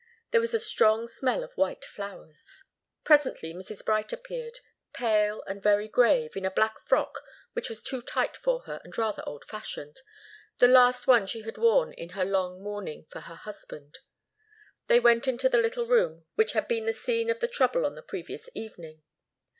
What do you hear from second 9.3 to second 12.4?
fashioned the last one she had worn in her